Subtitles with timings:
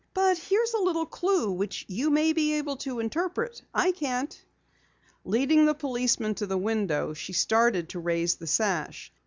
[0.15, 3.61] "But here's a little clue which you may be able to interpret.
[3.71, 4.35] I can't."
[5.25, 9.13] Leading the policeman to the window, she started to raise the sash.